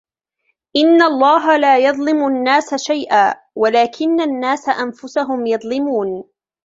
إن 0.75 1.01
الله 1.01 1.57
لا 1.57 1.77
يظلم 1.79 2.27
الناس 2.27 2.75
شيئا 2.75 3.33
ولكن 3.55 4.21
الناس 4.21 4.69
أنفسهم 4.69 5.45
يظلمون 5.47 6.23